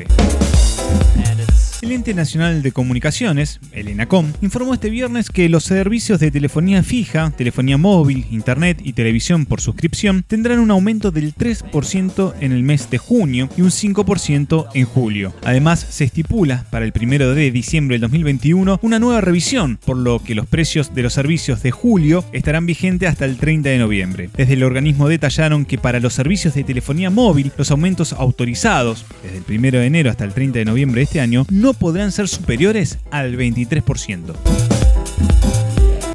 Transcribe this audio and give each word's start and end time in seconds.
El 1.81 1.91
Ente 1.91 2.13
Nacional 2.13 2.61
de 2.61 2.71
Comunicaciones, 2.71 3.59
el 3.73 3.89
ENACOM, 3.89 4.31
informó 4.41 4.73
este 4.73 4.89
viernes 4.89 5.29
que 5.29 5.49
los 5.49 5.65
servicios 5.65 6.19
de 6.19 6.31
telefonía 6.31 6.81
fija, 6.83 7.31
telefonía 7.31 7.77
móvil, 7.77 8.25
internet 8.31 8.79
y 8.83 8.93
televisión 8.93 9.45
por 9.45 9.59
suscripción 9.59 10.23
tendrán 10.23 10.59
un 10.59 10.71
aumento 10.71 11.11
del 11.11 11.35
3% 11.35 12.33
en 12.39 12.51
el 12.53 12.63
mes 12.63 12.89
de 12.89 12.97
junio 12.97 13.49
y 13.57 13.61
un 13.61 13.71
5% 13.71 14.67
en 14.73 14.85
julio. 14.85 15.33
Además, 15.43 15.85
se 15.89 16.05
estipula 16.05 16.65
para 16.71 16.85
el 16.85 16.93
1 16.95 17.35
de 17.35 17.51
diciembre 17.51 17.95
del 17.95 18.01
2021 18.01 18.79
una 18.81 18.99
nueva 18.99 19.21
revisión, 19.21 19.77
por 19.85 19.97
lo 19.97 20.19
que 20.19 20.33
los 20.33 20.47
precios 20.47 20.95
de 20.95 21.03
los 21.03 21.13
servicios 21.13 21.61
de 21.61 21.71
julio 21.71 22.23
estarán 22.31 22.65
vigentes 22.65 23.09
hasta 23.09 23.25
el 23.25 23.37
30 23.37 23.69
de 23.69 23.77
noviembre. 23.79 24.29
Desde 24.35 24.53
el 24.53 24.63
organismo 24.63 25.09
detallaron 25.09 25.65
que 25.65 25.77
para 25.77 25.99
los 25.99 26.13
servicios 26.13 26.53
de 26.55 26.63
telefonía 26.63 27.09
móvil, 27.09 27.51
los 27.57 27.69
aumentos 27.69 28.13
autorizados 28.13 29.05
desde 29.23 29.37
el 29.37 29.59
1 29.59 29.71
de 29.79 29.85
enero 29.85 30.09
hasta 30.09 30.23
el 30.23 30.33
30 30.33 30.59
de 30.59 30.65
noviembre 30.65 30.99
de 30.99 31.03
este 31.03 31.19
año 31.19 31.45
no 31.49 31.64
podrán 31.73 32.11
ser 32.11 32.27
superiores 32.27 32.99
al 33.11 33.37
23%. 33.37 34.33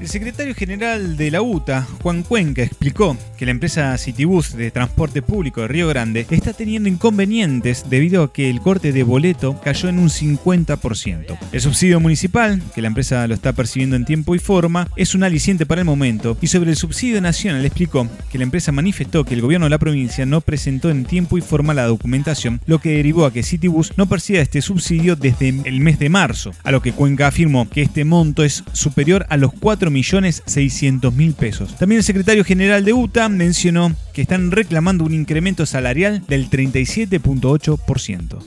El 0.01 0.09
secretario 0.09 0.55
general 0.55 1.19
de 1.19 1.31
la 1.31 1.43
UTA, 1.43 1.87
Juan 2.03 2.23
Cuenca, 2.23 2.63
explicó 2.63 3.19
que 3.37 3.45
la 3.45 3.51
empresa 3.51 3.99
Citibus 3.99 4.57
de 4.57 4.71
transporte 4.71 5.21
público 5.21 5.61
de 5.61 5.69
Río 5.69 5.89
Grande 5.89 6.27
está 6.31 6.55
teniendo 6.55 6.89
inconvenientes 6.89 7.85
debido 7.91 8.23
a 8.23 8.33
que 8.33 8.49
el 8.49 8.63
corte 8.63 8.93
de 8.93 9.03
boleto 9.03 9.61
cayó 9.63 9.91
en 9.91 9.99
un 9.99 10.09
50%. 10.09 11.39
El 11.53 11.61
subsidio 11.61 12.01
municipal, 12.01 12.63
que 12.75 12.81
la 12.81 12.87
empresa 12.87 13.27
lo 13.27 13.35
está 13.35 13.53
percibiendo 13.53 13.95
en 13.95 14.07
tiempo 14.07 14.35
y 14.35 14.39
forma, 14.39 14.89
es 14.97 15.15
un 15.15 15.23
aliciente 15.23 15.67
para 15.67 15.83
el 15.83 15.87
momento 15.87 16.39
y 16.41 16.47
sobre 16.47 16.71
el 16.71 16.77
subsidio 16.77 17.21
nacional 17.21 17.67
explicó 17.67 18.09
que 18.33 18.39
la 18.39 18.45
empresa 18.45 18.73
manifestó 18.73 19.25
que 19.25 19.35
el 19.35 19.43
gobierno 19.43 19.67
de 19.67 19.71
la 19.71 19.79
provincia 19.79 20.25
no 20.25 20.41
presentó 20.41 20.89
en 20.89 21.05
tiempo 21.05 21.37
y 21.37 21.43
forma 21.43 21.75
la 21.75 21.85
documentación, 21.85 22.63
lo 22.65 22.79
que 22.79 22.97
derivó 22.97 23.27
a 23.27 23.35
que 23.35 23.43
Citibus 23.43 23.93
no 23.99 24.09
perciba 24.09 24.41
este 24.41 24.63
subsidio 24.63 25.15
desde 25.15 25.49
el 25.49 25.81
mes 25.81 25.99
de 25.99 26.09
marzo, 26.09 26.53
a 26.63 26.71
lo 26.71 26.81
que 26.81 26.93
Cuenca 26.93 27.27
afirmó 27.27 27.69
que 27.69 27.83
este 27.83 28.07
monto 28.07 28.45
es 28.45 28.65
superior 28.73 29.27
a 29.29 29.37
los 29.37 29.53
4 29.53 29.90
millones 29.91 30.43
600 30.47 31.13
mil 31.15 31.35
pesos. 31.35 31.77
También 31.77 31.99
el 31.99 32.05
secretario 32.05 32.45
general 32.45 32.85
de 32.85 32.93
UTA 32.93 33.29
mencionó 33.29 33.95
que 34.13 34.23
están 34.23 34.51
reclamando 34.51 35.05
un 35.05 35.15
incremento 35.15 35.67
salarial 35.67 36.25
del 36.27 36.49
37.8%. 36.51 38.39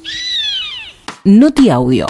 Noti 1.25 1.69
Audio. 1.69 2.05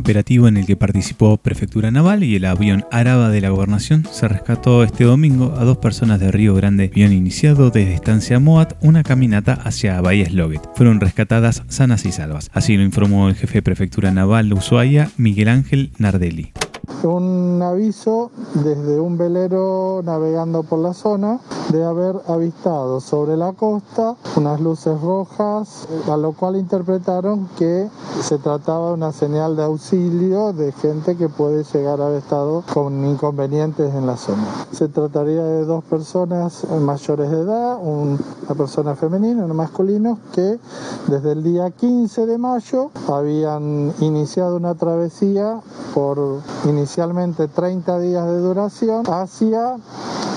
Operativo 0.00 0.48
en 0.48 0.56
el 0.56 0.66
que 0.66 0.76
participó 0.76 1.36
Prefectura 1.36 1.90
Naval 1.90 2.24
y 2.24 2.34
el 2.34 2.46
avión 2.46 2.86
Araba 2.90 3.28
de 3.28 3.42
la 3.42 3.50
Gobernación, 3.50 4.06
se 4.10 4.28
rescató 4.28 4.82
este 4.82 5.04
domingo 5.04 5.54
a 5.58 5.64
dos 5.64 5.76
personas 5.76 6.18
de 6.20 6.32
Río 6.32 6.54
Grande. 6.54 6.90
Habían 6.90 7.12
iniciado 7.12 7.70
desde 7.70 7.92
Estancia 7.92 8.40
Moat 8.40 8.72
una 8.80 9.02
caminata 9.02 9.52
hacia 9.52 10.00
Bahía 10.00 10.26
Sloguet. 10.26 10.62
Fueron 10.74 11.00
rescatadas 11.00 11.62
sanas 11.68 12.06
y 12.06 12.12
salvas. 12.12 12.50
Así 12.54 12.76
lo 12.78 12.82
informó 12.82 13.28
el 13.28 13.34
jefe 13.34 13.58
de 13.58 13.62
Prefectura 13.62 14.10
Naval 14.10 14.48
de 14.48 14.54
Ushuaia, 14.54 15.10
Miguel 15.18 15.48
Ángel 15.48 15.92
Nardelli. 15.98 16.52
Un 17.02 17.60
aviso 17.62 18.32
desde 18.54 18.98
un 18.98 19.18
velero 19.18 20.02
navegando 20.02 20.62
por 20.62 20.78
la 20.80 20.94
zona 20.94 21.40
de 21.72 21.84
haber 21.84 22.20
avistado 22.26 23.00
sobre 23.00 23.36
la 23.36 23.52
costa 23.52 24.16
unas 24.36 24.60
luces 24.60 25.00
rojas, 25.00 25.86
a 26.08 26.16
lo 26.16 26.32
cual 26.32 26.56
interpretaron 26.56 27.48
que 27.56 27.88
se 28.22 28.38
trataba 28.38 28.88
de 28.88 28.94
una 28.94 29.12
señal 29.12 29.56
de 29.56 29.62
auxilio 29.62 30.52
de 30.52 30.72
gente 30.72 31.16
que 31.16 31.28
puede 31.28 31.64
llegar 31.64 32.00
a 32.00 32.16
estado 32.16 32.64
con 32.72 33.04
inconvenientes 33.04 33.94
en 33.94 34.06
la 34.06 34.16
zona. 34.16 34.44
Se 34.72 34.88
trataría 34.88 35.42
de 35.42 35.64
dos 35.64 35.84
personas 35.84 36.64
mayores 36.80 37.30
de 37.30 37.40
edad, 37.40 37.78
una 37.82 38.18
persona 38.56 38.94
femenina 38.94 39.42
y 39.42 39.44
uno 39.44 39.54
masculino, 39.54 40.18
que 40.32 40.58
desde 41.06 41.32
el 41.32 41.42
día 41.42 41.70
15 41.70 42.26
de 42.26 42.38
mayo 42.38 42.90
habían 43.08 43.92
iniciado 44.00 44.56
una 44.56 44.74
travesía 44.74 45.60
por 45.94 46.40
inicialmente 46.64 47.48
30 47.48 47.98
días 48.00 48.26
de 48.26 48.38
duración 48.38 49.04
hacia 49.08 49.76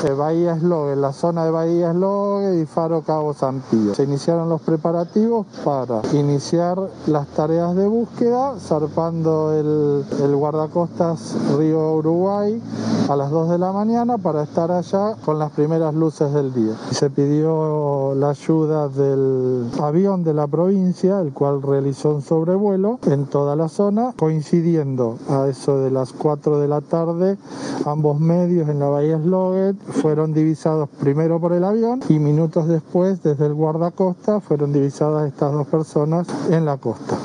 eh, 0.04 0.14
Bahía 0.14 0.58
Slogue, 0.58 0.96
la 0.96 1.14
zona 1.14 1.46
de 1.46 1.52
Bahía 1.52 1.92
Slogue 1.92 2.62
y 2.62 2.66
Faro 2.66 3.02
Cabo 3.02 3.34
San 3.34 3.62
Pío. 3.70 3.94
Se 3.96 4.04
iniciaron 4.04 4.50
los 4.50 4.62
preparativos 4.62 5.46
para 5.64 6.02
iniciar 6.14 6.78
las 7.08 7.28
tareas 7.28 7.76
de 7.76 7.88
búsqueda, 7.88 8.56
zarpando 8.60 9.54
el, 9.54 10.06
el 10.24 10.36
guardacostas 10.36 11.36
Río 11.58 11.94
Uruguay 11.94 12.62
a 13.10 13.16
las 13.16 13.32
2 13.32 13.50
de 13.50 13.58
la 13.58 13.72
mañana 13.72 14.18
para 14.18 14.44
estar 14.44 14.72
allá 14.72 15.16
con 15.26 15.38
las 15.38 15.52
primeras 15.52 15.94
luces 15.94 16.34
del 16.34 16.54
día. 16.54 16.74
Se 16.92 17.10
pidió 17.10 18.14
la 18.16 18.30
ayuda 18.30 18.88
del 18.88 19.70
avión 19.82 20.24
de 20.24 20.34
la 20.34 20.48
provincia, 20.48 21.20
el 21.20 21.34
cual 21.34 21.62
realizó 21.62 22.12
un 22.16 22.22
sobrevuelo 22.22 23.00
en 23.06 23.26
toda 23.26 23.56
la 23.56 23.68
zona, 23.68 24.14
coincidiendo 24.18 25.18
a 25.30 25.48
eso 25.48 25.80
de 25.80 25.92
las 25.92 26.14
4 26.14 26.60
de 26.60 26.68
la 26.68 26.82
tarde, 26.82 27.38
ambos 27.86 28.20
medios 28.20 28.70
en 28.70 28.80
la 28.80 28.88
Bahía 28.88 29.20
Sloguet 29.20 29.76
fueron 29.94 30.34
divisados 30.34 30.90
primero 31.00 31.40
por 31.40 31.54
el 31.54 31.64
avión 31.64 32.02
y 32.10 32.20
minutos 32.20 32.68
después 32.68 33.24
desde 33.24 33.46
el 33.46 33.54
guardacosta 33.54 34.42
fueron 34.42 34.74
divisadas 34.74 35.32
estas 35.32 35.54
dos 35.54 35.68
personas 35.68 36.28
en 36.50 36.66
la 36.66 36.78
costa. 36.78 37.18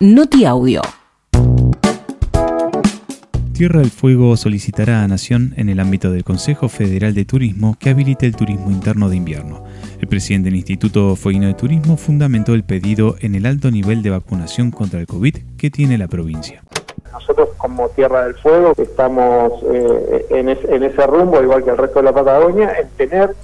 Noti 0.00 0.44
Audio. 0.44 0.80
Tierra 3.54 3.80
del 3.80 3.90
Fuego 3.90 4.36
solicitará 4.36 5.04
a 5.04 5.08
Nación 5.08 5.54
en 5.56 5.68
el 5.68 5.78
ámbito 5.78 6.10
del 6.10 6.24
Consejo 6.24 6.68
Federal 6.68 7.14
de 7.14 7.24
Turismo 7.24 7.76
que 7.78 7.90
habilite 7.90 8.26
el 8.26 8.34
turismo 8.34 8.72
interno 8.72 9.08
de 9.08 9.16
invierno. 9.16 9.62
El 10.00 10.08
presidente 10.08 10.46
del 10.46 10.56
Instituto 10.56 11.14
Fueguino 11.14 11.46
de 11.46 11.54
Turismo 11.54 11.96
fundamentó 11.96 12.54
el 12.54 12.64
pedido 12.64 13.14
en 13.20 13.36
el 13.36 13.46
alto 13.46 13.70
nivel 13.70 14.02
de 14.02 14.10
vacunación 14.10 14.72
contra 14.72 14.98
el 14.98 15.06
COVID 15.06 15.36
que 15.56 15.70
tiene 15.70 15.98
la 15.98 16.08
provincia. 16.08 16.64
Nosotros 17.14 17.50
como 17.56 17.88
Tierra 17.90 18.24
del 18.24 18.34
Fuego 18.34 18.72
estamos 18.76 19.62
eh, 19.72 20.26
en, 20.30 20.48
ese 20.82 21.06
rumbo, 21.06 21.42
igual 21.42 21.64
que 21.64 21.70
el 21.70 21.78
resto 21.78 22.00
de 22.00 22.04
la 22.04 22.12
Patagonia, 22.12 22.74
en 22.78 22.88
tener, 22.90 23.34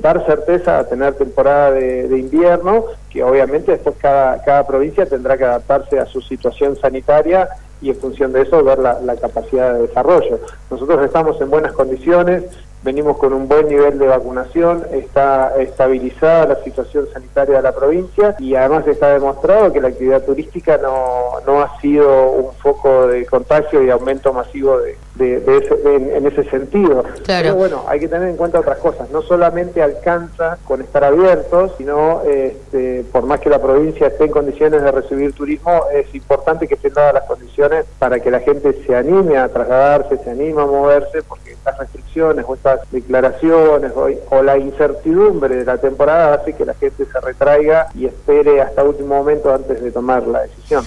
dar 0.00 0.24
certeza 0.26 0.78
a 0.78 0.84
tener 0.88 1.14
temporada 1.14 1.70
de, 1.72 2.18
invierno, 2.18 2.86
que 3.10 3.22
obviamente 3.22 3.72
después 3.72 3.96
cada, 3.98 4.42
cada 4.42 4.66
provincia 4.66 5.06
tendrá 5.06 5.36
que 5.36 5.44
adaptarse 5.44 5.98
a 5.98 6.06
su 6.06 6.20
situación 6.20 6.76
sanitaria 6.76 7.48
y 7.80 7.90
en 7.90 7.96
función 7.96 8.32
de 8.32 8.42
eso 8.42 8.62
ver 8.64 8.78
la, 8.78 9.16
capacidad 9.16 9.74
de 9.74 9.82
desarrollo. 9.82 10.40
Nosotros 10.70 11.04
estamos 11.04 11.40
en 11.40 11.50
buenas 11.50 11.72
condiciones, 11.72 12.44
venimos 12.82 13.18
con 13.18 13.32
un 13.32 13.48
buen 13.48 13.68
nivel 13.68 13.98
de 13.98 14.06
vacunación, 14.06 14.84
está 14.92 15.54
estabilizada 15.58 16.46
la 16.46 16.64
situación 16.64 17.06
sanitaria 17.12 17.56
de 17.56 17.62
la 17.62 17.74
provincia 17.74 18.36
y 18.38 18.54
además 18.54 18.86
está 18.86 19.12
demostrado 19.12 19.72
que 19.72 19.80
la 19.80 19.88
actividad 19.88 20.22
turística 20.22 20.76
no, 20.78 21.27
no 21.48 21.62
ha 21.62 21.80
sido 21.80 22.30
un 22.32 22.52
foco 22.56 23.06
de 23.06 23.24
contagio 23.24 23.82
y 23.82 23.88
aumento 23.88 24.34
masivo 24.34 24.78
de, 24.78 24.98
en, 25.18 26.26
ese 26.26 26.44
sentido. 26.50 27.04
Pero 27.26 27.54
bueno, 27.54 27.84
hay 27.88 28.00
que 28.00 28.06
tener 28.06 28.28
en 28.28 28.36
cuenta 28.36 28.60
otras 28.60 28.76
cosas, 28.76 29.08
no 29.10 29.22
solamente 29.22 29.82
alcanza 29.82 30.58
con 30.64 30.82
estar 30.82 31.04
abiertos, 31.04 31.72
sino 31.78 32.20
este, 32.24 33.02
por 33.10 33.24
más 33.24 33.40
que 33.40 33.48
la 33.48 33.62
provincia 33.62 34.08
esté 34.08 34.26
en 34.26 34.30
condiciones 34.30 34.82
de 34.82 34.92
recibir 34.92 35.32
turismo, 35.32 35.84
es 35.90 36.14
importante 36.14 36.68
que 36.68 36.74
estén 36.74 36.92
dadas 36.92 37.14
las 37.14 37.24
condiciones 37.24 37.86
para 37.98 38.20
que 38.20 38.30
la 38.30 38.40
gente 38.40 38.74
se 38.86 38.94
anime 38.94 39.38
a 39.38 39.48
trasladarse, 39.48 40.18
se 40.18 40.30
anime 40.30 40.60
a 40.60 40.66
moverse, 40.66 41.22
porque 41.22 41.52
estas 41.52 41.78
restricciones 41.78 42.44
o 42.46 42.54
estas 42.54 42.80
declaraciones 42.92 43.92
o, 43.96 44.42
la 44.42 44.58
incertidumbre 44.58 45.56
de 45.56 45.64
la 45.64 45.78
temporada 45.78 46.34
hace 46.34 46.52
que 46.52 46.64
la 46.64 46.74
gente 46.74 47.06
se 47.06 47.20
retraiga 47.20 47.88
y 47.94 48.06
espere 48.06 48.60
hasta 48.60 48.84
último 48.84 49.16
momento 49.16 49.52
antes 49.52 49.82
de 49.82 49.90
tomar 49.90 50.26
la 50.26 50.42
decisión. 50.42 50.84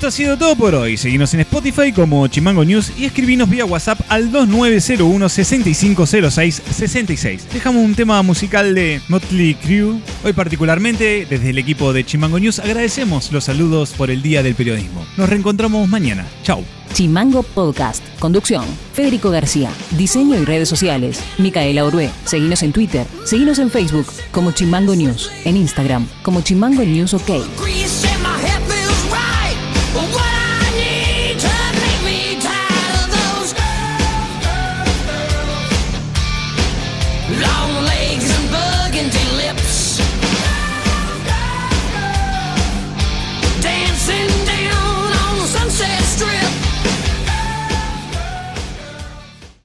Esto 0.00 0.08
ha 0.08 0.12
sido 0.12 0.38
todo 0.38 0.56
por 0.56 0.74
hoy. 0.74 0.96
Seguimos 0.96 1.34
en 1.34 1.40
Spotify 1.40 1.92
como 1.92 2.26
Chimango 2.26 2.64
News 2.64 2.90
y 2.96 3.04
escribinos 3.04 3.50
vía 3.50 3.66
WhatsApp 3.66 4.00
al 4.08 4.32
2901 4.32 5.28
6506 5.28 6.62
66. 6.70 7.48
Dejamos 7.52 7.84
un 7.84 7.94
tema 7.94 8.22
musical 8.22 8.74
de 8.74 9.02
Motley 9.08 9.56
Crue. 9.56 10.00
Hoy 10.24 10.32
particularmente, 10.32 11.26
desde 11.28 11.50
el 11.50 11.58
equipo 11.58 11.92
de 11.92 12.06
Chimango 12.06 12.40
News, 12.40 12.60
agradecemos 12.60 13.30
los 13.30 13.44
saludos 13.44 13.92
por 13.92 14.10
el 14.10 14.22
Día 14.22 14.42
del 14.42 14.54
Periodismo. 14.54 15.04
Nos 15.18 15.28
reencontramos 15.28 15.86
mañana. 15.86 16.26
Chau. 16.44 16.64
Chimango 16.94 17.42
Podcast. 17.42 18.02
Conducción. 18.20 18.64
Federico 18.94 19.28
García. 19.28 19.70
Diseño 19.98 20.40
y 20.40 20.46
redes 20.46 20.70
sociales. 20.70 21.20
Micaela 21.36 21.84
Orué. 21.84 22.08
Seguinos 22.24 22.62
en 22.62 22.72
Twitter. 22.72 23.06
Seguinos 23.26 23.58
en 23.58 23.70
Facebook 23.70 24.06
como 24.32 24.52
Chimango 24.52 24.96
News. 24.96 25.30
En 25.44 25.58
Instagram 25.58 26.08
como 26.22 26.40
Chimango 26.40 26.84
News 26.84 27.12
OK. 27.12 27.30